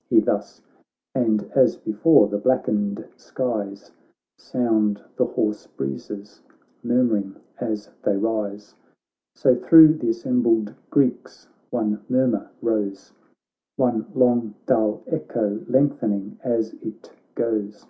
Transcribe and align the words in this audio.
'He 0.10 0.20
thus; 0.20 0.60
and 1.14 1.44
as 1.54 1.78
before 1.78 2.28
the 2.28 2.36
blackened 2.36 3.08
skies 3.16 3.90
Soimd 4.38 5.00
the 5.16 5.24
hoarse 5.24 5.66
breezes, 5.66 6.42
murmuring 6.82 7.36
as 7.58 7.88
they 8.02 8.14
rise, 8.14 8.74
So 9.34 9.54
thro' 9.56 9.94
th' 9.96 10.02
assembled 10.10 10.74
Greeks 10.90 11.48
one 11.70 12.04
mur 12.10 12.26
mur 12.26 12.50
rose, 12.60 13.14
OnelongduU 13.78 15.04
echo 15.06 15.64
lengthening 15.66 16.38
as 16.44 16.74
it 16.82 17.10
goes. 17.34 17.86